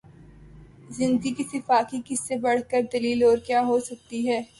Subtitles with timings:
[0.89, 4.41] زندگی کی سفاکی کی اس سے بڑھ کر دلیل اور کیا ہوسکتی ہے